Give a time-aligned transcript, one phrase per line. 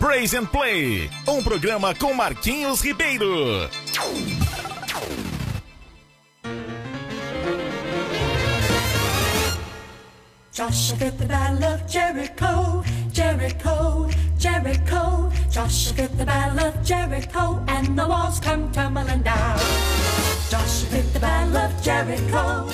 [0.00, 3.68] Praise and Play, um programa com Marquinhos Ribeiro.
[10.50, 12.82] Joshua fit the battle of Jericho,
[13.12, 14.08] Jericho,
[14.38, 15.30] Jericho.
[15.50, 19.58] Joshua fit the battle of Jericho, and the walls come tumbling down.
[20.48, 20.88] Joshua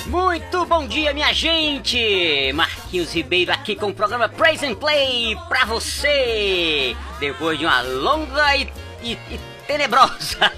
[0.07, 2.51] Muito bom dia, minha gente!
[2.53, 6.95] Marquinhos Ribeiro aqui com o programa Praise and Play pra você!
[7.19, 8.71] Depois de uma longa e,
[9.03, 10.51] e, e tenebrosa.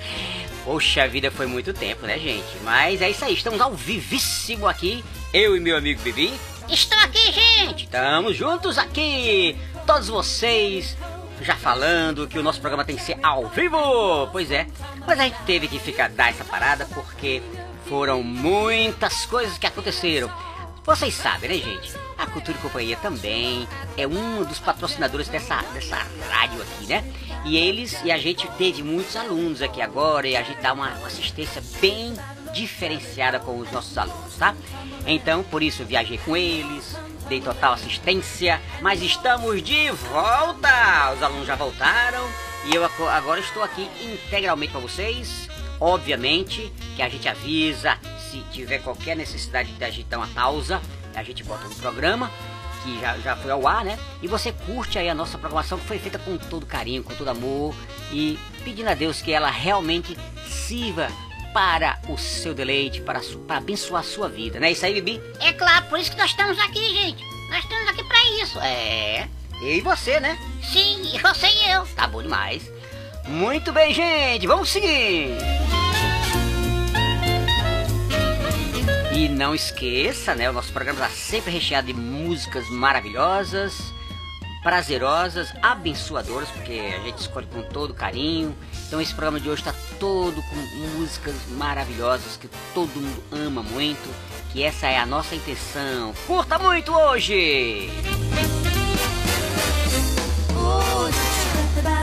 [0.64, 2.58] Poxa vida, foi muito tempo, né, gente?
[2.62, 6.32] Mas é isso aí, estamos ao vivíssimo aqui, eu e meu amigo Bibi.
[6.68, 7.84] Estou aqui, gente!
[7.84, 10.96] Estamos juntos aqui, todos vocês
[11.42, 14.28] já falando que o nosso programa tem que ser ao vivo.
[14.32, 14.66] Pois é,
[15.06, 17.42] mas a gente teve que ficar dar essa parada porque
[17.86, 20.30] foram muitas coisas que aconteceram.
[20.84, 21.94] Vocês sabem, né, gente?
[22.16, 25.96] A Cultura e Companhia também é um dos patrocinadores dessa, dessa
[26.30, 27.04] rádio aqui, né?
[27.44, 30.88] E eles e a gente teve muitos alunos aqui agora e a gente dá uma,
[30.94, 32.14] uma assistência bem
[32.52, 34.54] diferenciada com os nossos alunos, tá?
[35.06, 36.96] Então, por isso, eu viajei com eles,
[37.30, 41.12] dei total assistência, mas estamos de volta!
[41.14, 42.28] Os alunos já voltaram
[42.66, 45.48] e eu agora estou aqui integralmente para vocês.
[45.78, 50.82] Obviamente que a gente avisa se tiver qualquer necessidade de agitar uma pausa,
[51.14, 52.28] a gente bota um programa
[52.82, 53.96] que já, já foi ao ar, né?
[54.20, 57.28] E você curte aí a nossa programação que foi feita com todo carinho, com todo
[57.28, 57.76] amor
[58.10, 61.06] e pedindo a Deus que ela realmente sirva
[61.52, 65.20] para o seu deleite, para, para abençoar a sua vida, não é isso aí, Bibi?
[65.40, 67.22] É claro, por isso que nós estamos aqui, gente.
[67.50, 68.60] Nós estamos aqui pra isso.
[68.60, 69.28] É,
[69.62, 70.38] eu e você, né?
[70.62, 71.86] Sim, você e eu.
[71.96, 72.70] Tá bom demais.
[73.26, 75.36] Muito bem, gente, vamos seguir.
[79.12, 80.48] E não esqueça, né?
[80.48, 83.92] O nosso programa está sempre recheado de músicas maravilhosas,
[84.62, 88.54] prazerosas, abençoadoras, porque a gente escolhe com todo carinho.
[88.86, 90.56] Então esse programa de hoje está todo com
[90.98, 94.08] músicas maravilhosas que todo mundo ama muito.
[94.52, 96.12] Que essa é a nossa intenção.
[96.26, 97.90] Curta muito hoje!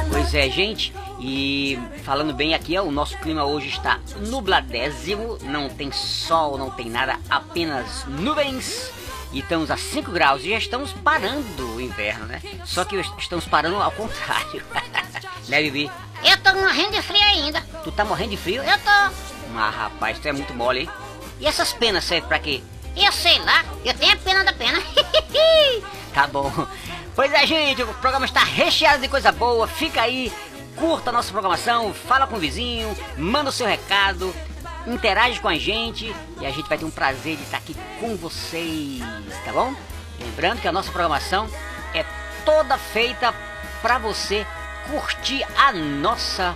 [0.10, 0.94] Pois é, gente.
[1.20, 6.70] E falando bem aqui, ó, o nosso clima hoje está nubladésimo, não tem sol, não
[6.70, 8.92] tem nada, apenas nuvens.
[9.32, 12.42] E estamos a 5 graus e já estamos parando o inverno, né?
[12.66, 14.64] Só que estamos parando ao contrário.
[15.48, 15.92] né, Bibi?
[16.24, 17.62] Eu tô morrendo de frio ainda.
[17.84, 18.64] Tu tá morrendo de frio?
[18.64, 18.90] Eu tô.
[18.90, 20.90] Ah, rapaz, tu é muito mole, hein?
[21.40, 22.62] E essas penas servem pra quê?
[22.96, 24.82] Eu sei lá, eu tenho a pena da pena.
[26.14, 26.52] Tá bom.
[27.16, 29.68] Pois é, gente, o programa está recheado de coisa boa.
[29.68, 30.34] Fica aí,
[30.76, 34.34] curta a nossa programação, fala com o vizinho, manda o seu recado,
[34.88, 38.16] interage com a gente e a gente vai ter um prazer de estar aqui com
[38.16, 39.02] vocês,
[39.44, 39.76] tá bom?
[40.20, 41.50] Lembrando que a nossa programação
[41.94, 42.04] é
[42.46, 43.34] toda feita
[43.82, 44.46] para você
[44.90, 46.56] curtir a nossa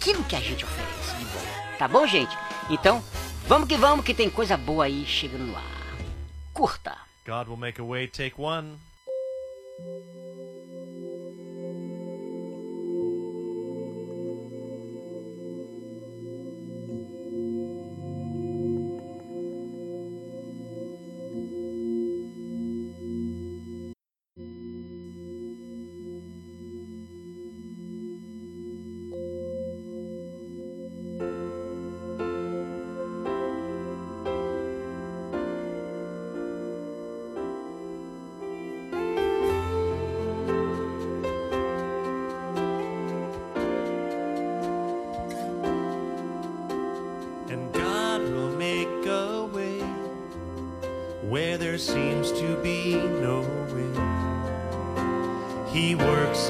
[0.00, 1.40] aquilo que a gente oferece de bom.
[1.78, 2.36] Tá bom, gente?
[2.70, 3.02] Então,
[3.46, 5.62] vamos que vamos que tem coisa boa aí chegando no ar.
[6.54, 6.96] Curta.
[7.26, 8.78] God will make a way, take one.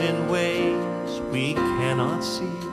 [0.00, 2.69] In ways we cannot see.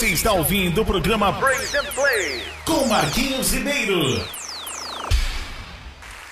[0.00, 4.00] Você está ouvindo o programa Praise and Play com Marquinhos Ribeiro.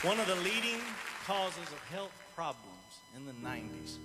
[0.03, 0.81] One of the leading
[1.27, 2.65] causes of health problems
[3.15, 3.99] in the 90s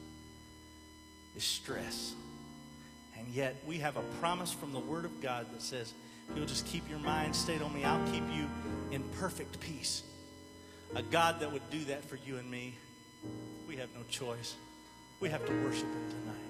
[1.34, 2.14] is stress.
[3.18, 5.94] And yet we have a promise from the Word of God that says,
[6.36, 7.86] You'll just keep your mind stayed on me.
[7.86, 8.50] I'll keep you
[8.92, 10.04] in perfect peace.
[10.94, 12.76] A God that would do that for you and me.
[13.66, 14.56] We have no choice.
[15.22, 16.43] We have to worship Him tonight.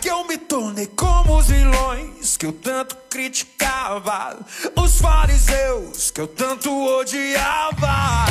[0.00, 4.38] que eu me tornei como os vilões que eu tanto criticava,
[4.74, 8.24] os fariseus que eu tanto odiava.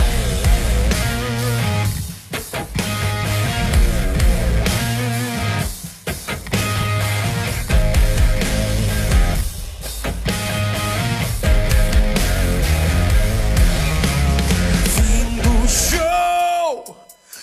[14.95, 16.97] Fim o show,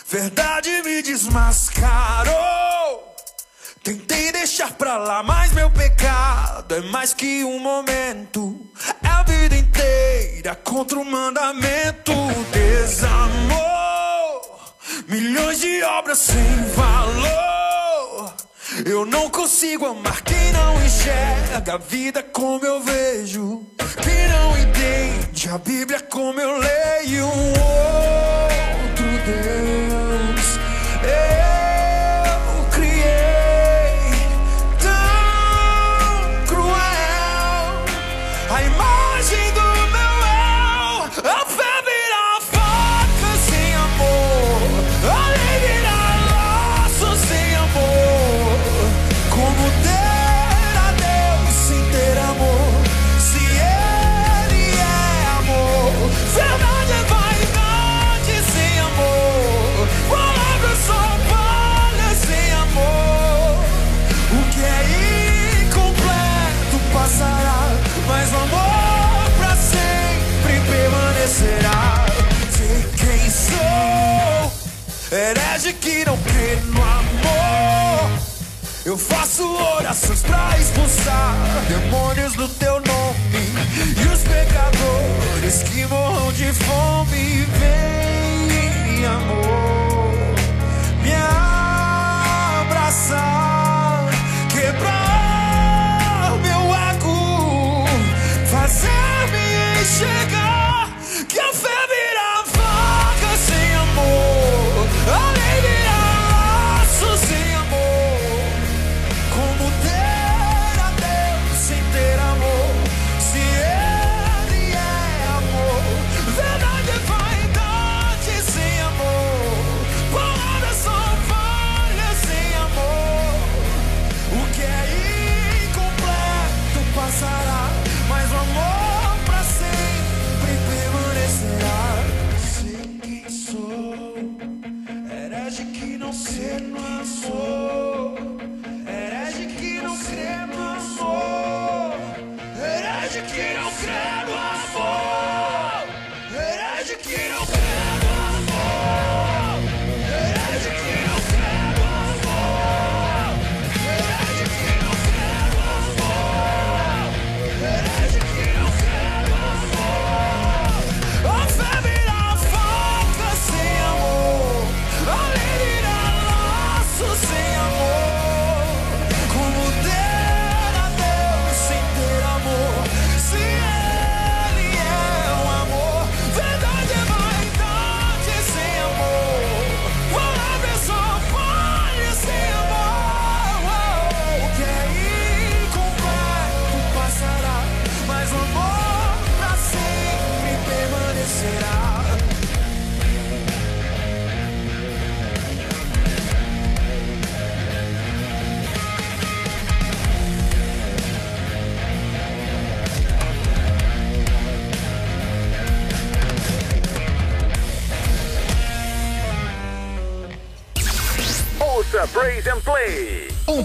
[0.09, 2.66] verdade me desmascarou.
[3.87, 8.69] Tentei deixar pra lá, mas meu pecado é mais que um momento.
[9.00, 12.12] É a vida inteira contra o mandamento.
[12.52, 13.61] Desamor,
[15.07, 18.35] milhões de obras sem valor.
[18.85, 23.64] Eu não consigo amar quem não enxerga a vida como eu vejo.
[24.02, 27.25] Quem não entende a Bíblia como eu leio.
[27.25, 29.75] Um outro Deus.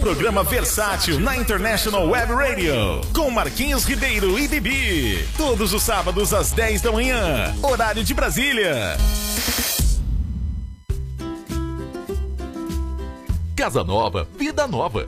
[0.01, 3.01] Programa versátil na International Web Radio.
[3.13, 5.23] Com Marquinhos Ribeiro e Bibi.
[5.37, 7.55] Todos os sábados às 10 da manhã.
[7.61, 8.97] Horário de Brasília.
[13.55, 15.07] Casa Nova, Vida Nova.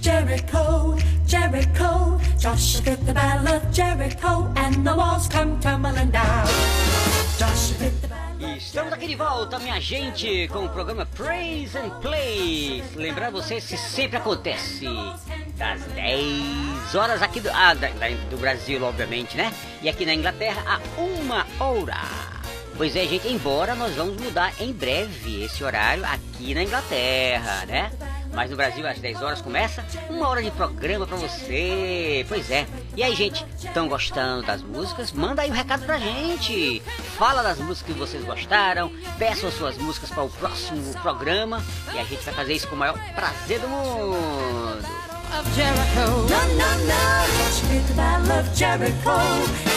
[0.00, 2.18] Jericho, Jericho.
[2.38, 6.46] Joshua fit the battle of Jericho, and the walls come tumbling down.
[7.38, 8.56] Joshua fit the battle.
[8.56, 12.82] Estamos aqui de volta, minha gente, com o programa Praise and Play.
[12.96, 14.86] Lembrar vocês que sempre acontece
[15.56, 19.52] das 10 horas aqui do, ah, da- da- do Brasil, obviamente, né?
[19.82, 22.00] E aqui na Inglaterra, a uma hora.
[22.76, 27.90] Pois é, gente, embora nós vamos mudar em breve esse horário aqui na Inglaterra, né?
[28.32, 32.24] Mas no Brasil, às 10 horas, começa uma hora de programa pra você.
[32.28, 32.66] Pois é.
[32.96, 35.12] E aí, gente, estão gostando das músicas?
[35.12, 36.80] Manda aí um recado pra gente.
[37.18, 38.92] Fala das músicas que vocês gostaram.
[39.18, 41.62] Peçam suas músicas para o próximo programa.
[41.92, 45.19] E a gente vai fazer isso com o maior prazer do mundo.
[45.38, 46.06] Of Jericho.
[46.28, 49.18] No, no, no, of Jericho,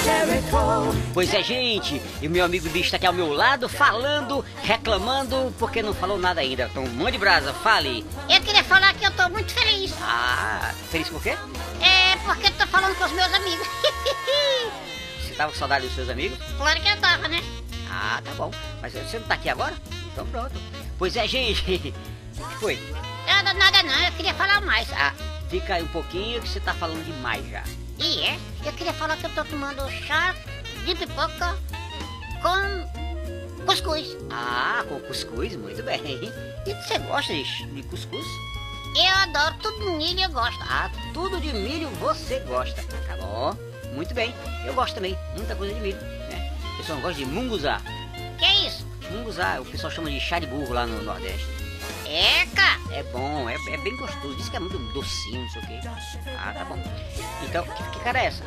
[0.03, 1.13] Jericho.
[1.13, 5.53] Pois é, gente, e o meu amigo bicho tá aqui ao meu lado, falando, reclamando,
[5.57, 6.69] porque não falou nada ainda.
[6.71, 8.05] Então, mande brasa, fale.
[8.29, 9.93] Eu queria falar que eu tô muito feliz.
[10.01, 11.37] Ah, feliz por quê?
[11.81, 13.67] É porque eu tô falando com os meus amigos.
[15.21, 16.37] Você tava com saudade dos seus amigos?
[16.57, 17.41] claro que eu tava, né?
[17.89, 18.51] Ah, tá bom.
[18.81, 19.73] Mas você não tá aqui agora?
[20.11, 20.53] Então pronto.
[20.97, 21.93] Pois é, gente.
[22.37, 22.79] O que foi?
[23.27, 24.87] Nada, nada não, eu queria falar mais.
[24.93, 25.13] Ah,
[25.53, 27.63] fica aí um pouquinho que você tá falando demais já.
[27.99, 30.35] E é, eu queria falar que eu tô tomando chá
[30.83, 31.55] de pipoca
[32.41, 34.17] com cuscuz.
[34.31, 36.01] Ah, com cuscuz, muito bem.
[36.65, 38.25] E você gosta de, de cuscuz?
[38.95, 40.59] Eu adoro tudo de milho, eu gosto.
[40.63, 42.81] Ah, tudo de milho você gosta.
[43.07, 43.55] Tá bom.
[43.93, 44.33] Muito bem.
[44.65, 45.15] Eu gosto também.
[45.35, 46.01] Muita coisa de milho.
[46.01, 46.51] Né?
[46.73, 47.79] O pessoal gosta de munguzá.
[48.39, 48.87] Que é isso?
[49.11, 51.62] Munguzá, o pessoal chama de chá de burro lá no Nordeste.
[52.05, 52.79] Eca!
[52.91, 54.35] É bom, é, é bem gostoso.
[54.35, 55.79] Diz que é muito docinho, não sei o quê.
[56.37, 56.77] Ah, tá bom.
[57.43, 58.43] Então, que, que cara é essa?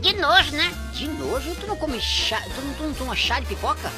[0.00, 0.72] De nojo, né?
[0.92, 1.54] De nojo?
[1.56, 2.40] Tu não come chá?
[2.40, 3.92] Tu não, tu não toma chá de pipoca?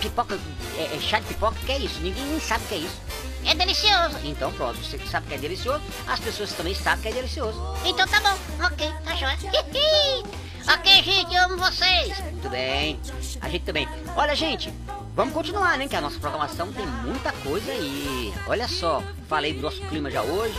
[0.00, 0.38] Pipoca,
[0.78, 1.56] é, é chá de pipoca?
[1.66, 2.00] Que é isso?
[2.00, 3.00] Ninguém nem sabe o que é isso.
[3.44, 4.18] É delicioso.
[4.24, 7.60] Então pronto, você que sabe que é delicioso, as pessoas também sabem que é delicioso.
[7.84, 9.36] Então tá bom, ok, tá joia.
[10.74, 12.20] ok, gente, eu amo vocês.
[12.20, 13.00] Muito bem.
[13.40, 13.88] A gente também.
[14.16, 14.72] Olha, gente,
[15.16, 15.88] vamos continuar, né?
[15.88, 18.32] Que a nossa programação tem muita coisa aí.
[18.46, 20.54] Olha só, falei do nosso clima já hoje,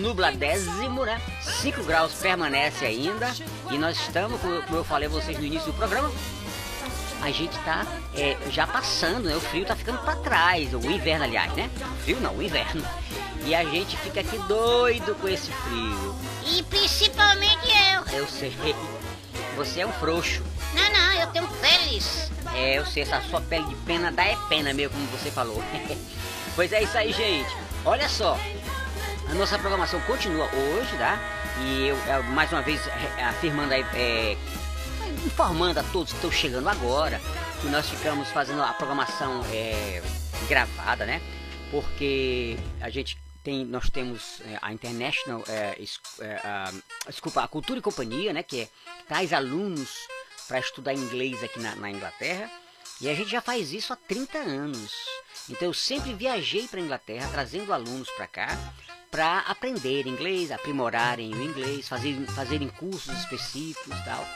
[0.00, 1.20] nubladésimo, né?
[1.42, 3.30] 5 graus permanece ainda.
[3.70, 6.10] E nós estamos, como como eu falei a vocês no início do programa,
[7.20, 9.36] a gente tá é, já passando, né?
[9.36, 11.70] O frio tá ficando para trás, o inverno, aliás, né?
[11.78, 12.82] O frio não, o inverno.
[13.44, 16.14] E a gente fica aqui doido com esse frio.
[16.46, 18.20] E principalmente eu.
[18.20, 18.54] Eu sei.
[19.56, 20.42] Você é um frouxo.
[20.72, 22.30] Não, não, eu tenho peles.
[22.54, 25.62] É, eu sei, essa sua pele de pena dá é pena mesmo, como você falou.
[26.56, 27.50] pois é isso aí, gente.
[27.84, 28.36] Olha só,
[29.28, 31.18] a nossa programação continua hoje, tá?
[31.62, 32.80] E eu, eu, mais uma vez
[33.18, 34.36] é, afirmando aí, é,
[35.24, 37.20] informando a todos que estão chegando agora
[37.60, 40.02] que nós ficamos fazendo a programação é,
[40.48, 41.20] gravada, né?
[41.70, 45.78] Porque a gente tem, nós temos é, a International, é,
[46.20, 46.72] é, a-
[47.06, 48.40] desculpa, a Cultura e Companhia, né?
[48.40, 48.68] É, que
[49.06, 49.90] traz alunos
[50.50, 52.50] para estudar inglês aqui na, na Inglaterra.
[53.00, 54.92] E a gente já faz isso há 30 anos.
[55.48, 58.58] Então eu sempre viajei para Inglaterra trazendo alunos para cá
[59.10, 64.26] para aprender inglês, aprimorarem o inglês, fazerem, fazerem cursos específicos e tal.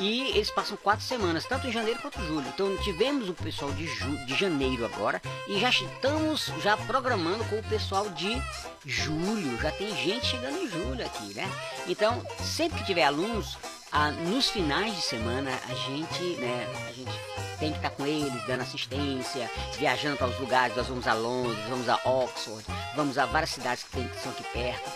[0.00, 2.48] E eles passam quatro semanas, tanto em janeiro quanto em julho.
[2.48, 7.58] Então tivemos o pessoal de, ju de janeiro agora e já estamos já programando com
[7.58, 8.40] o pessoal de
[8.84, 9.58] julho.
[9.62, 11.50] Já tem gente chegando em julho aqui, né?
[11.86, 13.56] Então, sempre que tiver alunos,
[13.96, 17.12] ah, nos finais de semana a gente, né, a gente
[17.60, 20.76] tem que estar com eles, dando assistência, viajando para os lugares.
[20.76, 22.64] Nós vamos a Londres, vamos a Oxford,
[22.96, 24.90] vamos a várias cidades que, tem, que são aqui perto.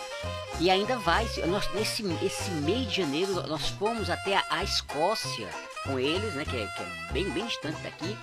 [0.59, 5.47] E ainda vai, nós, nesse esse mês de janeiro, nós fomos até a, a Escócia
[5.85, 8.17] com eles, né, que é, que é bem, bem distante daqui.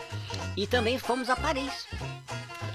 [0.59, 1.87] E também fomos a Paris.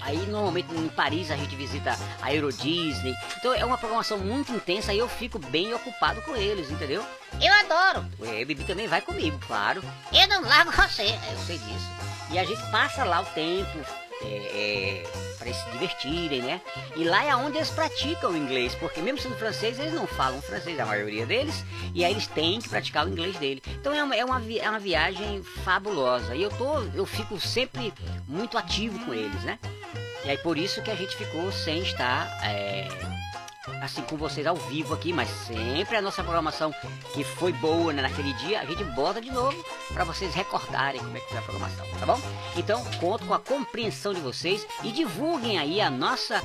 [0.02, 3.14] Aí normalmente em Paris a gente visita a Euro Disney.
[3.38, 7.04] Então é uma programação muito intensa e eu fico bem ocupado com eles, entendeu?
[7.42, 8.06] Eu adoro.
[8.20, 9.84] O Bibi também vai comigo, claro.
[10.12, 11.04] Eu não largo você.
[11.04, 11.90] É, eu sei disso.
[12.32, 13.78] E a gente passa lá o tempo
[14.24, 15.04] é,
[15.38, 16.62] para eles se divertirem, né?
[16.96, 20.42] E lá é onde eles praticam o inglês, porque mesmo sendo francês, eles não falam
[20.42, 23.62] francês, a maioria deles, e aí eles têm que praticar o inglês dele.
[23.68, 26.36] Então é uma, é uma, vi- é uma viagem fabulosa.
[26.36, 27.94] E eu, tô, eu fico sempre
[28.28, 29.58] muito ativo com eles, né?
[30.24, 32.28] E aí por isso que a gente ficou sem estar.
[32.44, 32.88] é,
[33.82, 36.74] assim com vocês ao vivo aqui, mas sempre a nossa programação
[37.14, 41.16] que foi boa né, naquele dia, a gente bota de novo para vocês recordarem como
[41.16, 42.20] é que foi a programação, tá bom?
[42.56, 46.42] Então, conto com a compreensão de vocês e divulguem aí a nossa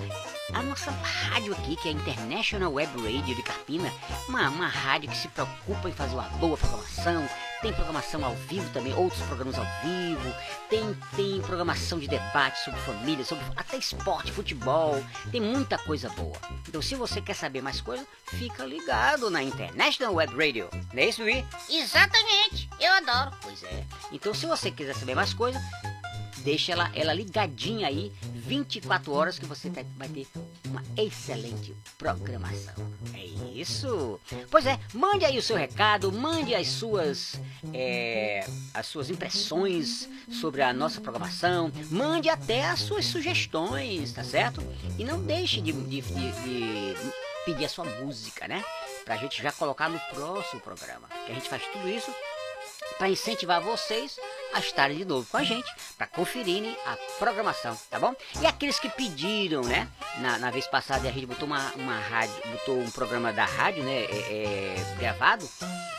[0.53, 3.93] a nossa rádio aqui, que é a International Web Radio de Carpina,
[4.29, 7.29] uma, uma rádio que se preocupa em fazer uma boa programação,
[7.63, 10.35] tem programação ao vivo também, outros programas ao vivo,
[10.69, 16.37] tem, tem programação de debate sobre família, sobre até esporte, futebol, tem muita coisa boa.
[16.69, 20.69] Então se você quer saber mais coisa, fica ligado na International Web Radio.
[20.93, 21.45] Não é isso, Vivi?
[21.69, 22.69] Exatamente.
[22.81, 23.33] Eu adoro.
[23.43, 23.85] Pois é.
[24.13, 25.61] Então se você quiser saber mais coisa,
[26.47, 30.29] deixa ela, ela ligadinha aí 24 horas que você vai ter
[30.67, 32.73] uma excelente programação.
[33.13, 34.21] É isso.
[34.49, 37.41] Pois é, mande aí o seu recado, mande as suas
[37.75, 44.63] é, as suas impressões sobre a nossa programação, mande até as suas sugestões, tá certo?
[44.97, 46.97] E não deixe de, de- de- de
[47.45, 48.65] pedir a sua música, né?
[49.05, 51.09] Pra gente já colocar no próximo programa.
[51.27, 52.13] Que a gente faz tudo isso
[52.99, 54.19] para incentivar vocês
[54.55, 58.15] a estarem de novo com a gente, para conferirem a programação, tá bom?
[58.41, 59.89] E aqueles que pediram, né?
[60.19, 63.83] Na, na vez passada a gente botou uma, uma rádio, botou um programa da rádio,
[63.83, 64.05] né?
[64.05, 65.49] é, é, gravado.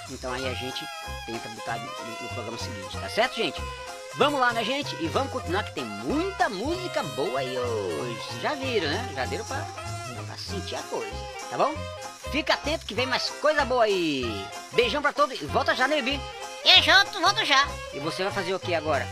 [0.09, 0.83] Então aí a gente
[1.25, 1.85] tenta botar no,
[2.23, 3.61] no programa seguinte, tá certo, gente?
[4.15, 4.95] Vamos lá, né, gente?
[5.03, 8.41] E vamos continuar que tem muita música boa aí hoje.
[8.41, 9.11] Já viram, né?
[9.13, 9.63] Já deram pra,
[10.25, 11.15] pra sentir a coisa,
[11.51, 11.73] tá bom?
[12.31, 14.25] Fica atento que vem mais coisa boa aí.
[14.73, 16.01] Beijão pra todos e volta já, né,
[16.75, 17.67] Eu junto, volto já.
[17.93, 19.07] E você vai fazer o que agora?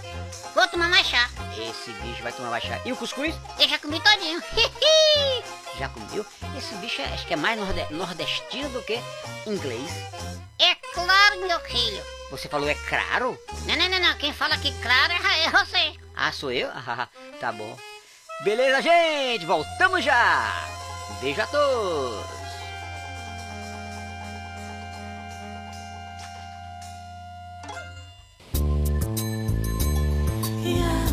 [0.53, 1.29] Vou tomar mais chá.
[1.57, 2.79] Esse bicho vai tomar baixar.
[2.85, 3.33] E o cuscuz?
[3.59, 4.41] Eu já comi todinho.
[5.77, 6.25] Já comeu?
[6.57, 8.97] Esse bicho é, acho que é mais norde- nordestino do que
[9.45, 9.89] inglês.
[10.57, 12.01] é claro, meu filho.
[12.31, 13.37] Você falou é claro?
[13.65, 14.13] Não, não, não, não.
[14.17, 15.93] Quem fala que claro é é você.
[16.15, 16.69] Ah, sou eu?
[16.73, 17.09] Ah,
[17.41, 17.77] tá bom.
[18.45, 19.45] Beleza, gente?
[19.45, 20.65] Voltamos já!
[21.19, 22.44] Beijo a todos!
[30.65, 31.04] Yeah.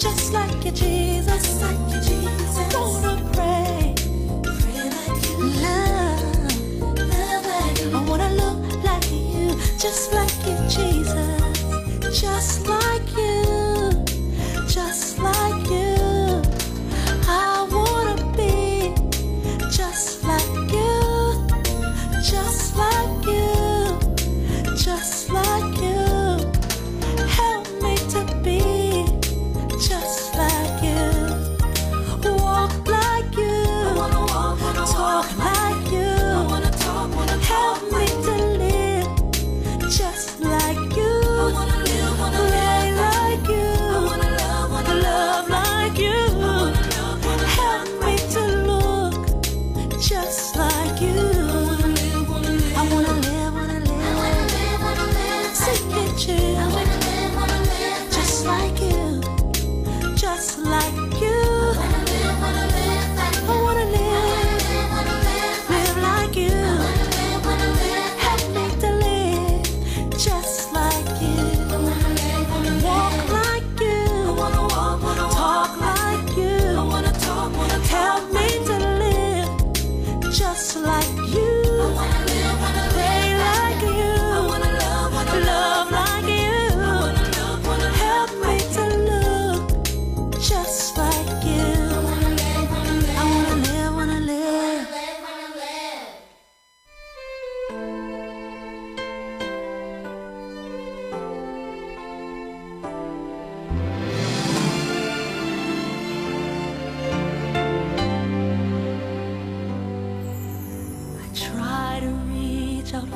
[0.00, 1.60] Just like you, Jesus.
[2.08, 2.74] Jesus.
[2.74, 3.94] Wanna pray.
[5.62, 6.52] Love.
[7.94, 9.56] I wanna look like you.
[9.78, 12.20] Just like you, Jesus.
[12.20, 12.89] Just like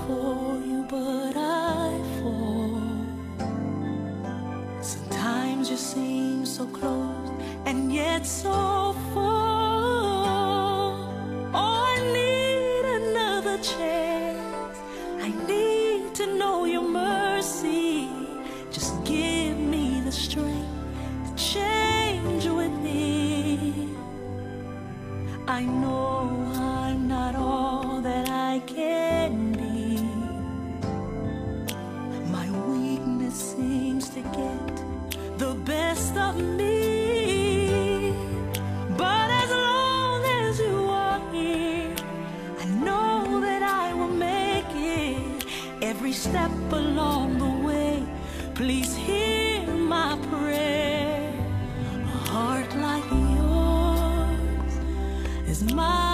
[0.06, 2.80] for you, but I fall.
[4.80, 7.30] Sometimes you seem so close
[7.66, 10.94] and yet so far.
[11.54, 14.78] Oh, I need another chance.
[15.20, 18.08] I need to know your mercy.
[18.70, 20.68] Just give me the strength
[21.26, 23.96] to change within.
[25.48, 26.03] I know
[48.54, 51.32] Please hear my prayer.
[52.04, 54.78] A heart like yours
[55.48, 56.13] is my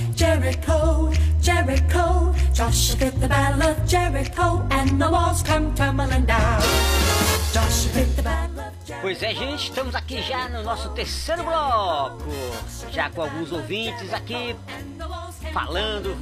[0.21, 1.11] Jericho,
[1.41, 2.31] Jericho.
[2.53, 6.61] Joshua fit the battle of Jericho, and the walls come tumbling down.
[7.51, 9.01] Joshua fit the battle of Jericho.
[9.01, 12.23] Pois é, gente, estamos aqui já no nosso terceiro bloco.
[12.91, 14.55] Já com alguns ouvintes aqui
[15.51, 16.15] falando,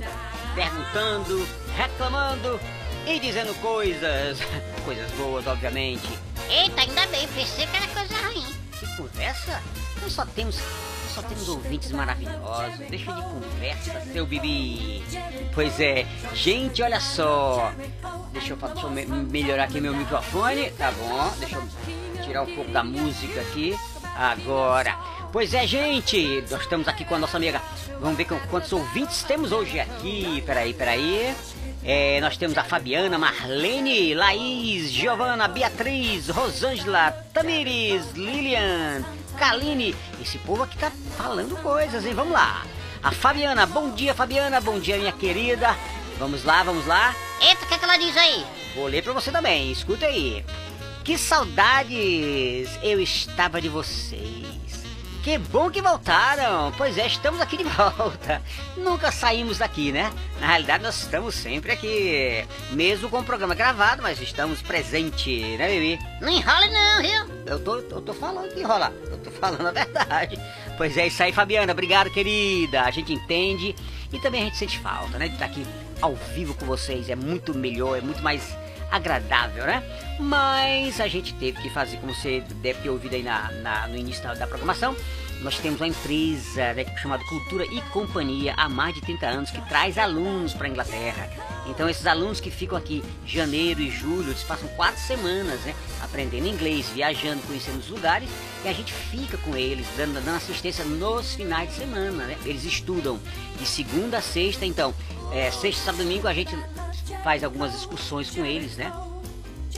[0.55, 1.45] perguntando,
[1.75, 2.57] reclamando
[3.05, 4.39] e dizendo coisas.
[4.85, 6.07] Coisas boas, obviamente.
[6.49, 8.45] Eita, ainda bem, pensei que era coisa ruim.
[8.71, 9.61] Que conversa?
[10.01, 10.57] Nós só temos.
[11.13, 12.77] Só temos ouvintes maravilhosos.
[12.89, 15.03] Deixa de conversa, seu Bibi.
[15.53, 17.71] Pois é, gente, olha só.
[18.31, 20.69] Deixa eu, deixa eu me- melhorar aqui meu microfone.
[20.71, 21.63] Tá bom, deixa eu
[22.23, 23.75] tirar um pouco da música aqui.
[24.15, 24.95] Agora.
[25.31, 27.61] Pois é, gente, nós estamos aqui com a nossa amiga.
[28.01, 30.41] Vamos ver quantos ouvintes temos hoje aqui.
[30.45, 31.35] Peraí, peraí.
[31.83, 39.03] É, nós temos a Fabiana, Marlene, Laís, Giovana, Beatriz, Rosângela, Tamires, Lilian,
[39.39, 39.95] Kaline.
[40.21, 42.13] Esse povo aqui tá falando coisas, hein?
[42.13, 42.65] Vamos lá.
[43.01, 45.75] A Fabiana, bom dia, Fabiana, bom dia, minha querida.
[46.19, 47.15] Vamos lá, vamos lá.
[47.41, 48.45] Eita, o que, é que ela diz aí?
[48.75, 50.45] Vou ler pra você também, escuta aí.
[51.05, 54.58] Que saudades eu estava de vocês.
[55.23, 56.71] Que bom que voltaram.
[56.77, 58.41] Pois é, estamos aqui de volta.
[58.77, 60.11] Nunca saímos daqui, né?
[60.39, 62.45] Na realidade, nós estamos sempre aqui.
[62.71, 65.99] Mesmo com o programa gravado, mas estamos presentes, né, Bibi?
[66.21, 67.43] Não enrola não, viu?
[67.45, 68.93] Eu tô, eu tô falando que enrola.
[69.11, 70.39] Eu tô falando a verdade.
[70.77, 71.73] Pois é, isso aí, Fabiana.
[71.73, 72.83] Obrigado, querida.
[72.83, 73.75] A gente entende
[74.13, 75.27] e também a gente sente falta, né?
[75.27, 75.65] De estar aqui
[76.01, 77.09] ao vivo com vocês.
[77.09, 78.55] É muito melhor, é muito mais
[78.91, 79.83] agradável, né?
[80.19, 83.95] Mas a gente teve que fazer, como você deve ter ouvido aí na, na- no
[83.97, 84.95] início da, da programação,
[85.41, 89.61] nós temos uma empresa né, chamada Cultura e Companhia há mais de 30 anos que
[89.69, 91.29] traz alunos para a Inglaterra.
[91.67, 95.73] Então esses alunos que ficam aqui janeiro e julho, eles passam quatro semanas, né?
[96.01, 98.27] Aprendendo inglês, viajando, conhecendo os lugares
[98.65, 102.37] e a gente fica com eles, dando, dando assistência nos finais de semana, né?
[102.43, 103.17] Eles estudam
[103.57, 104.93] de segunda a sexta, então,
[105.31, 106.55] é, sexta, sábado, domingo a gente
[107.23, 108.91] faz algumas excursões com eles, né?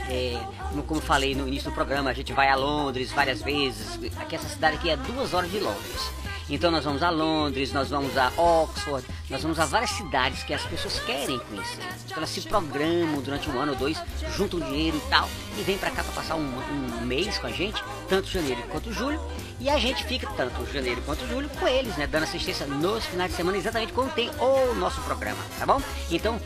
[0.08, 0.38] É,
[0.70, 3.98] como, como falei no início do programa, a gente vai a Londres várias vezes.
[4.18, 6.10] Aqui essa cidade aqui é duas horas de Londres.
[6.52, 10.52] Então nós vamos a Londres, nós vamos a Oxford, nós vamos a várias cidades que
[10.52, 11.82] as pessoas querem conhecer.
[12.04, 13.96] Então elas se programam durante um ano ou dois,
[14.36, 15.26] juntam dinheiro e tal,
[15.58, 16.44] e vêm pra cá pra passar um,
[17.00, 19.18] um mês com a gente, tanto janeiro quanto julho,
[19.58, 22.06] e a gente fica tanto janeiro quanto julho com eles, né?
[22.06, 25.80] Dando assistência nos finais de semana, exatamente quando tem o nosso programa, tá bom?
[26.10, 26.38] Então,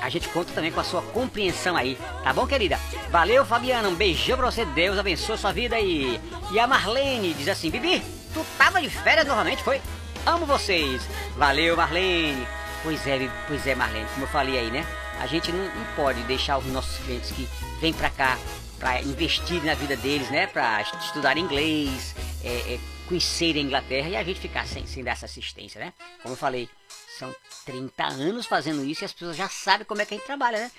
[0.00, 2.80] a gente conta também com a sua compreensão aí, tá bom, querida?
[3.10, 6.18] Valeu, Fabiana, um beijão pra você, Deus abençoe sua vida aí.
[6.50, 8.02] E a Marlene diz assim, Bibi,
[8.32, 9.80] tu tava de férias novamente, foi?
[10.26, 11.02] Amo vocês.
[11.36, 12.46] Valeu, Marlene.
[12.82, 14.86] Pois é, pois é, Marlene, como eu falei aí, né?
[15.18, 17.48] A gente não, não pode deixar os nossos clientes que
[17.80, 18.38] vêm pra cá
[18.78, 20.46] para investir na vida deles, né?
[20.46, 25.12] Pra estudar inglês, é, é, conhecer a Inglaterra e a gente ficar sem, sem dar
[25.12, 25.92] essa assistência, né?
[26.22, 26.68] Como eu falei,
[27.18, 27.34] são
[27.66, 30.58] 30 anos fazendo isso e as pessoas já sabem como é que a gente trabalha,
[30.58, 30.70] né?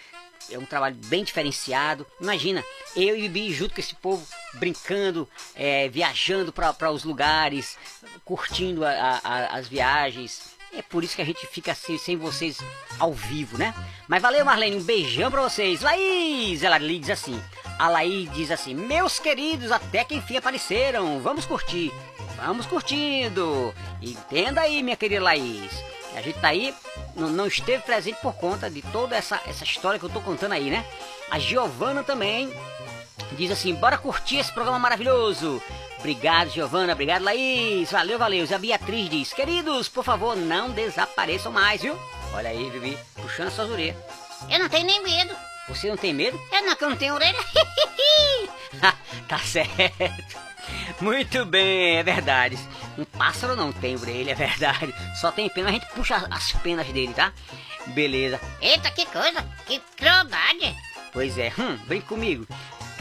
[0.50, 2.06] É um trabalho bem diferenciado.
[2.20, 2.64] Imagina,
[2.96, 4.26] eu e Bibi junto com esse povo,
[4.56, 7.78] brincando, é, viajando para os lugares,
[8.26, 10.52] curtindo a- a- as viagens.
[10.74, 12.58] É por isso que a gente fica assim, sem vocês
[12.98, 13.74] ao vivo, né?
[14.08, 15.82] Mas valeu, Marlene, um beijão pra vocês.
[15.82, 17.42] Laís, ela lhe diz assim.
[17.78, 21.20] A Laís diz assim: Meus queridos, até que enfim apareceram.
[21.20, 21.92] Vamos curtir.
[22.38, 23.74] Vamos curtindo.
[24.02, 25.72] Entenda aí, minha querida Laís.
[26.16, 26.74] A gente tá aí,
[27.16, 30.53] não, não esteve presente por conta de toda essa, essa história que eu tô contando
[30.53, 30.86] aí, né?
[31.30, 32.51] A Giovana também
[33.34, 35.62] diz assim: bora curtir esse programa maravilhoso.
[35.99, 36.93] Obrigado, Giovana.
[36.93, 37.91] Obrigado, Laís.
[37.91, 38.45] Valeu, valeu.
[38.45, 41.97] E a Beatriz diz: queridos, por favor, não desapareçam mais, viu?
[42.34, 43.95] Olha aí, Vivi, puxando as suas orelhas.
[44.49, 45.36] Eu não tenho nem medo.
[45.68, 46.39] Você não tem medo?
[46.51, 47.39] Eu não, que eu não tenho orelha.
[49.28, 50.51] tá certo.
[50.99, 52.57] Muito bem, é verdade.
[52.97, 54.93] Um pássaro não tem orelha, é verdade.
[55.19, 57.34] Só tem pena, a gente puxa as penas dele, tá?
[57.88, 58.39] Beleza.
[58.61, 59.43] Eita, que coisa.
[59.65, 60.76] Que crueldade.
[61.13, 62.47] Pois é, hum, vem comigo.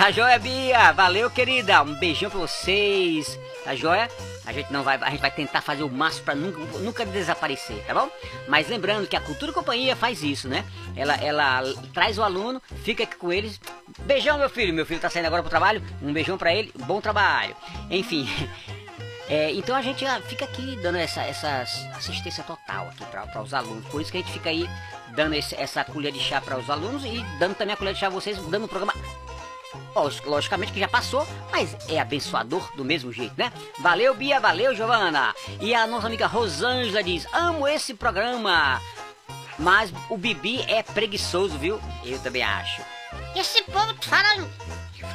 [0.00, 0.92] Tá joia, Bia?
[0.92, 1.82] Valeu, querida.
[1.82, 3.38] Um beijão pra vocês.
[3.62, 4.08] Tá joia?
[4.46, 7.84] A gente não vai, a gente vai tentar fazer o máximo pra nunca, nunca desaparecer,
[7.86, 8.08] tá bom?
[8.48, 10.64] Mas lembrando que a Cultura Companhia faz isso, né?
[10.96, 13.60] Ela, ela traz o aluno, fica aqui com eles.
[13.98, 14.72] Beijão, meu filho.
[14.72, 15.82] Meu filho tá saindo agora pro trabalho.
[16.00, 16.72] Um beijão pra ele.
[16.86, 17.54] Bom trabalho.
[17.90, 18.26] Enfim.
[19.32, 21.62] É, então a gente ah, fica aqui dando essa, essa
[21.96, 23.86] assistência total aqui para os alunos.
[23.86, 24.68] Por isso que a gente fica aí
[25.14, 28.00] dando esse- essa colher de chá para os alunos e dando também a colher de
[28.00, 28.92] chá a vocês, dando o programa
[30.24, 33.52] Logicamente que já passou, mas é abençoador do mesmo jeito, né?
[33.78, 35.34] Valeu, Bia, valeu, Giovana.
[35.60, 38.80] E a nossa amiga Rosângela diz: Amo esse programa,
[39.58, 41.80] mas o Bibi é preguiçoso, viu?
[42.04, 42.82] Eu também acho.
[43.36, 44.46] Esse povo fala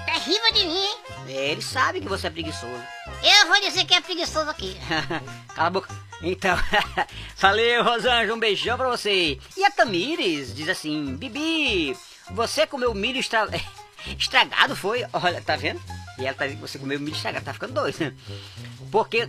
[0.06, 0.98] terrível de mim, hein?
[1.28, 2.84] Ele sabe que você é preguiçoso.
[3.24, 4.78] Eu vou dizer que é preguiçoso aqui.
[5.54, 6.06] Cala a boca.
[6.22, 6.58] Então,
[7.38, 9.40] valeu, Rosângela, um beijão pra você.
[9.58, 11.98] E a Tamires diz assim: Bibi,
[12.32, 13.48] você comeu milho estra...
[14.18, 15.06] estragado, foi?
[15.14, 15.82] Olha, tá vendo?
[16.18, 18.00] E ela tá que você comeu milho estragado, tá ficando doido.
[18.00, 18.14] né?
[18.92, 19.28] Porque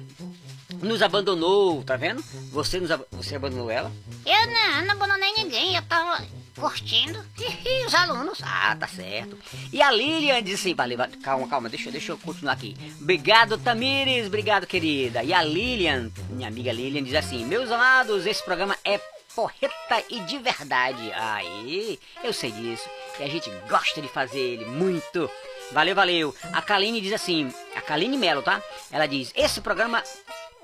[0.82, 2.22] nos abandonou, tá vendo?
[2.52, 3.04] Você, nos ab...
[3.12, 3.90] você abandonou ela?
[4.24, 6.24] Eu não, não abandonei ninguém, eu tava
[6.56, 7.18] curtindo.
[7.86, 8.40] os alunos.
[8.42, 9.38] Ah, tá certo.
[9.72, 12.76] E a Lilian diz assim, valeu, calma, calma, deixa, deixa eu continuar aqui.
[13.00, 15.22] Obrigado, Tamires, obrigado, querida.
[15.22, 19.00] E a Lilian, minha amiga Lilian, diz assim, meus amados, esse programa é
[19.36, 21.12] porreta e de verdade.
[21.12, 22.88] Aí, eu sei disso.
[23.20, 25.30] E a gente gosta de fazer ele muito.
[25.72, 26.34] Valeu, valeu.
[26.54, 28.62] A Kaline diz assim, a Kaline Melo, tá?
[28.90, 30.02] Ela diz, esse programa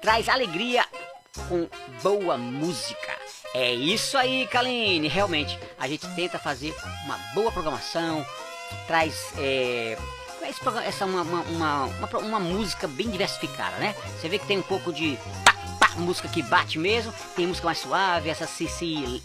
[0.01, 0.87] traz alegria
[1.49, 1.69] com
[2.03, 3.13] boa música.
[3.55, 5.07] É isso aí, Kaline.
[5.07, 8.25] Realmente, a gente tenta fazer uma boa programação,
[8.87, 9.99] traz é,
[10.87, 13.95] essa uma, uma, uma, uma música bem diversificada, né?
[14.19, 15.19] Você vê que tem um pouco de
[15.79, 19.21] pá, música que bate mesmo, tem música mais suave, essa CC,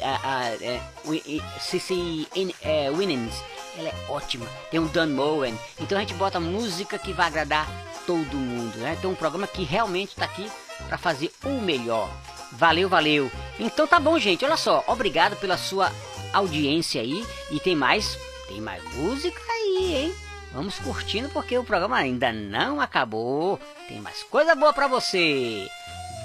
[1.06, 1.94] Wi- e- CC
[2.36, 3.34] In- é, Winans,
[3.78, 4.46] ela é ótima.
[4.72, 7.68] Tem um Dan Moen, então a gente bota música que vai agradar
[8.06, 8.96] todo mundo, né?
[8.98, 10.50] Então um programa que realmente está aqui
[10.88, 12.10] para fazer o melhor.
[12.54, 13.30] Valeu, valeu.
[13.60, 14.46] Então tá bom, gente.
[14.46, 15.92] Olha só, obrigado pela sua
[16.34, 17.26] audiência aí.
[17.52, 18.18] E tem mais,
[18.48, 20.16] tem mais música aí, hein?
[20.54, 23.60] Vamos curtindo porque o programa ainda não acabou.
[23.88, 25.68] Tem mais coisa boa pra você.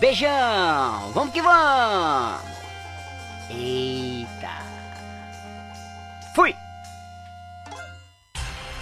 [0.02, 1.12] Beijão.
[1.12, 2.42] Vamos que vamos.
[3.48, 4.58] Eita.
[6.34, 6.52] Fui.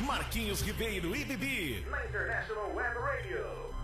[0.01, 1.87] Marquinhos Ribeiro e Bibi.
[1.91, 3.75] Na International Web Radio.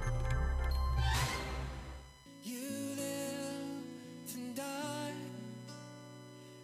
[2.43, 5.15] You lived and died,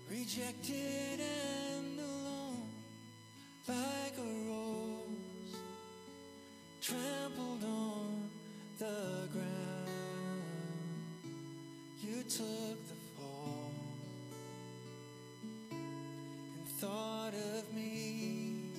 [0.08, 2.70] rejected and alone,
[3.68, 5.54] like a rose
[6.80, 8.30] trampled on
[8.78, 9.11] the
[12.22, 13.72] took the fall
[15.70, 18.70] and thought of me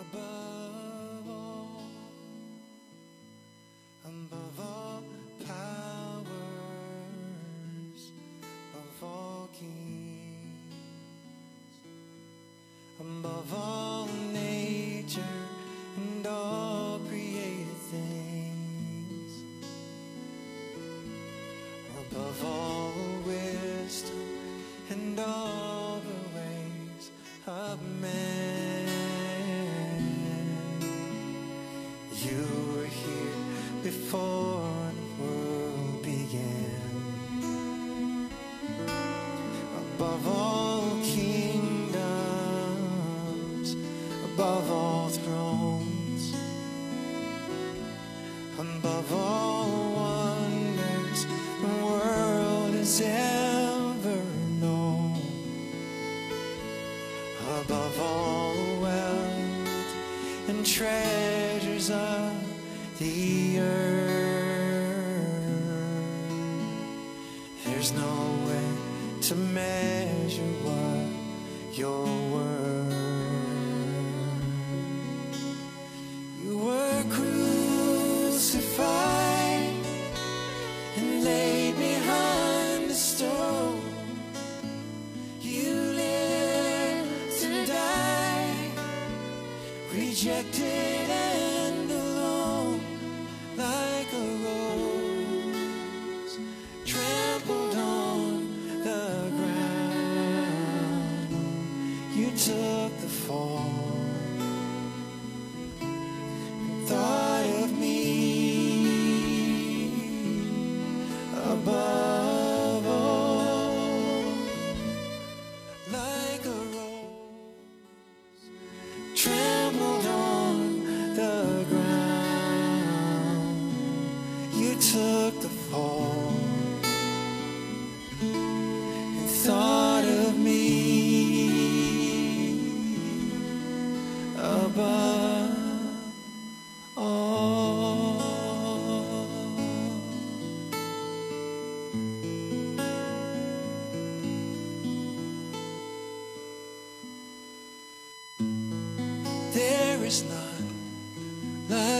[0.00, 1.82] above all
[4.04, 5.02] above all
[5.44, 6.22] powers,
[8.72, 10.74] above all kings,
[13.00, 15.20] above all nature
[15.96, 16.67] and all
[22.40, 22.92] above all
[23.26, 25.57] wisdom and all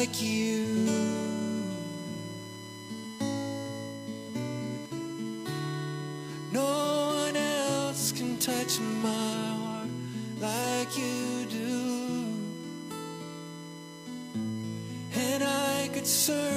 [0.01, 0.65] like you.
[6.53, 9.09] No one else can touch my
[9.61, 9.91] heart
[10.41, 11.83] like you do.
[15.17, 16.48] And I could serve.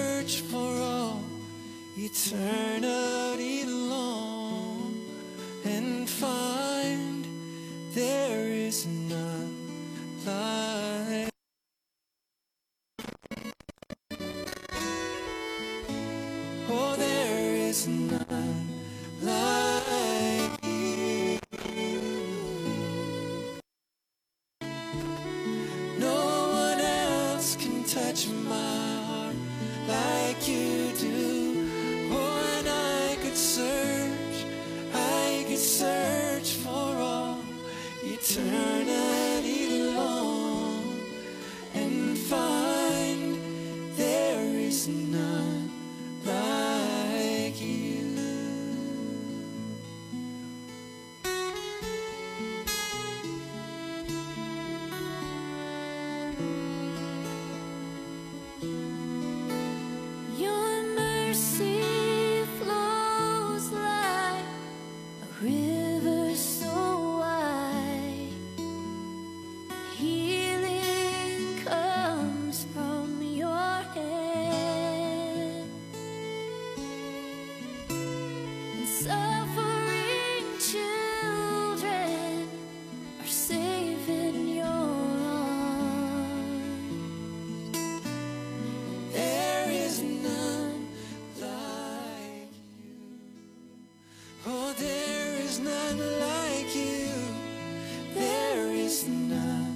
[98.14, 99.76] There is none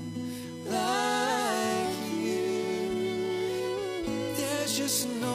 [0.66, 2.45] like you.
[4.36, 5.35] There's just no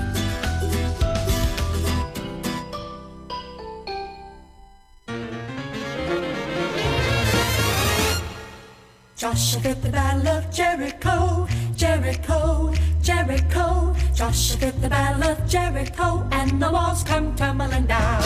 [9.31, 13.95] Joshua the battle of Jericho, Jericho, Jericho.
[14.13, 18.21] Joshua the battle of Jericho, and the walls come tumbling down.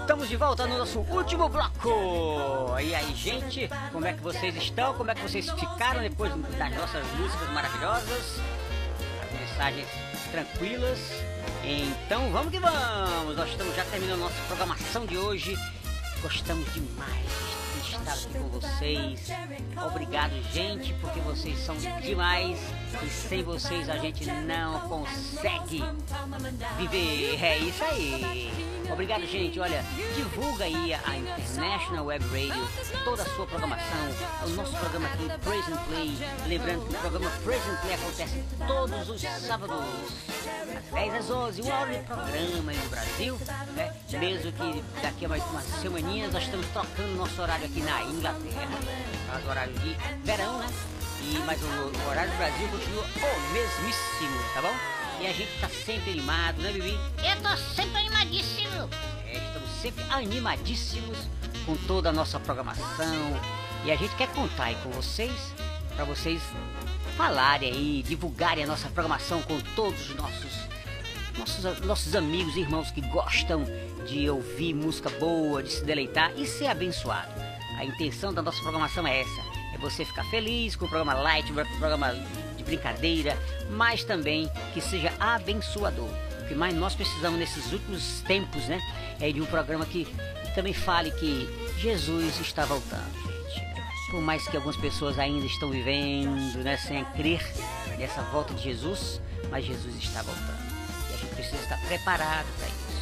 [0.00, 2.76] Estamos de volta no nosso último bloco.
[2.80, 4.94] E aí, gente, como é que vocês estão?
[4.94, 8.40] Como é que vocês ficaram depois das nossas músicas maravilhosas?
[9.22, 9.86] As mensagens
[10.32, 10.98] tranquilas.
[11.62, 13.36] Então vamos que vamos!
[13.36, 15.56] Nós estamos já terminando nossa programação de hoje.
[16.20, 17.57] Gostamos demais de
[18.08, 19.30] estar aqui com vocês.
[19.86, 22.58] Obrigado, gente, porque vocês são demais
[23.02, 25.82] e sem vocês a gente não consegue
[26.78, 27.44] viver.
[27.44, 28.68] É isso aí.
[28.90, 29.60] Obrigado, gente.
[29.60, 29.84] Olha,
[30.14, 32.68] divulga aí a International Web Radio,
[33.04, 33.98] toda a sua programação,
[34.44, 36.18] o nosso programa aqui, Praise and Play.
[36.46, 39.84] Lembrando que o programa Praise and Play acontece todos os sábados,
[40.76, 43.38] às 10 às 11, uma hora de programa no Brasil,
[43.76, 43.94] né?
[44.18, 48.78] Mesmo que daqui a mais umas semaninhas nós estamos trocando nosso horário aqui na Inglaterra,
[49.26, 50.66] faz horário de verão, né?
[51.22, 54.74] E, mas o, o horário do Brasil continua o mesmíssimo, tá bom?
[55.20, 56.98] E a gente tá sempre animado, né, Bibi?
[57.18, 58.88] Eu tô sempre animadíssimo.
[59.26, 61.18] É, estamos sempre animadíssimos
[61.66, 63.40] com toda a nossa programação.
[63.84, 65.52] E a gente quer contar aí com vocês,
[65.94, 66.40] para vocês
[67.16, 70.52] falarem aí, divulgarem a nossa programação com todos os nossos,
[71.36, 73.64] nossos, nossos amigos e irmãos que gostam
[74.06, 77.47] de ouvir música boa, de se deleitar e ser abençoado.
[77.78, 79.40] A intenção da nossa programação é essa:
[79.72, 82.12] é você ficar feliz com o programa light, o programa
[82.56, 83.38] de brincadeira,
[83.70, 86.10] mas também que seja abençoador.
[86.42, 88.80] O que mais nós precisamos nesses últimos tempos, né?
[89.20, 90.08] É de um programa que
[90.56, 91.48] também fale que
[91.78, 93.12] Jesus está voltando,
[93.54, 94.10] gente.
[94.10, 97.40] Por mais que algumas pessoas ainda estão vivendo, né, sem crer
[97.96, 99.20] nessa volta de Jesus,
[99.50, 100.68] mas Jesus está voltando.
[101.10, 102.97] E a gente precisa estar preparado para isso.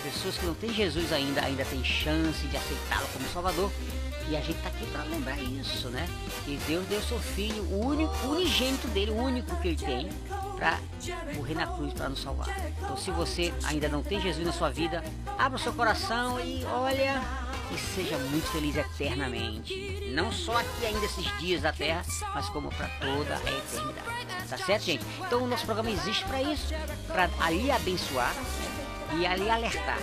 [0.00, 3.70] As pessoas que não têm Jesus ainda, ainda têm chance de aceitá-lo como Salvador.
[4.30, 6.08] E a gente está aqui para lembrar isso, né?
[6.44, 10.08] Que Deus deu seu filho, o único, unigênito dele, o único que ele tem,
[10.56, 10.78] para
[11.34, 12.48] morrer na cruz para nos salvar.
[12.78, 15.04] Então, se você ainda não tem Jesus na sua vida,
[15.36, 17.20] abra o seu coração e olha
[17.70, 20.10] e seja muito feliz eternamente.
[20.14, 22.02] Não só aqui ainda esses dias da terra,
[22.34, 24.48] mas como para toda a eternidade.
[24.48, 25.04] Tá certo, gente?
[25.26, 26.68] Então o nosso programa existe para isso,
[27.06, 28.34] para ali abençoar
[29.16, 29.98] e ali alertar.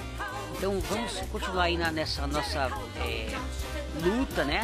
[0.58, 3.38] Então vamos continuar aí na, nessa nossa é,
[4.02, 4.62] luta, né?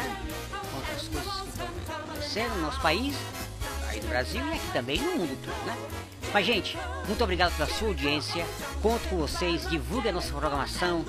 [0.72, 3.16] Contra as coisas que estão acontecendo no nosso país,
[3.88, 5.76] aí no Brasil e aqui também no mundo todo, né?
[6.32, 6.76] Mas, gente,
[7.06, 8.44] muito obrigado pela sua audiência.
[8.82, 11.04] Conto com vocês, divulgue a nossa programação.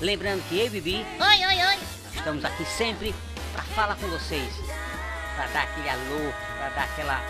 [0.00, 1.78] Lembrando que eu e Bibi Oi, oi, oi.
[2.14, 3.14] estamos aqui sempre
[3.52, 4.54] para falar com vocês,
[5.36, 7.22] para dar aquele alô, para dar aquela,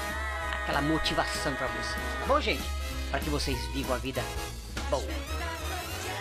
[0.63, 2.63] aquela motivação para vocês, tá bom, gente?
[3.11, 4.23] Para que vocês vivam a vida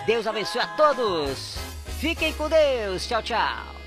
[0.06, 1.58] Deus abençoe a todos.
[2.00, 3.08] Fiquem com Deus.
[3.08, 3.79] Tchau, tchau.